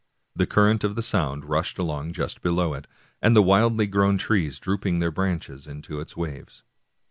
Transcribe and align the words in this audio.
The 0.35 0.47
current 0.47 0.83
of 0.83 0.95
the 0.95 1.03
Sound 1.03 1.45
rushed 1.45 1.77
along 1.77 2.13
just 2.13 2.41
below 2.41 2.73
it, 2.73 2.87
with 3.21 3.37
wildly 3.37 3.85
grown 3.85 4.17
trees 4.17 4.57
drooping 4.57 4.97
their 4.97 5.11
branches 5.11 5.67
into 5.67 5.99
its 5.99 6.17
waves. 6.17 6.63